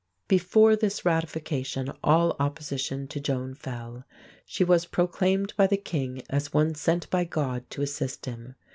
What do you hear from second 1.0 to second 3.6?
ratification all opposition to Joan